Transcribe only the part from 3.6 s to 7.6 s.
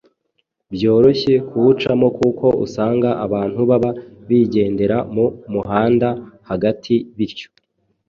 baba bigendera mu muhanda hagati bityo